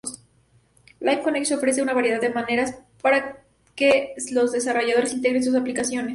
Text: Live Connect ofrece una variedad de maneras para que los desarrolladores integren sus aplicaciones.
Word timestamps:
Live 0.99 1.21
Connect 1.21 1.51
ofrece 1.51 1.83
una 1.83 1.93
variedad 1.93 2.19
de 2.19 2.31
maneras 2.33 2.75
para 3.03 3.43
que 3.75 4.15
los 4.31 4.51
desarrolladores 4.51 5.13
integren 5.13 5.43
sus 5.43 5.53
aplicaciones. 5.55 6.09